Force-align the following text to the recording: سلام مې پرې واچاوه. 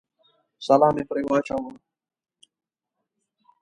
سلام 0.67 0.91
مې 0.95 1.03
پرې 1.09 1.23
واچاوه. 1.25 1.71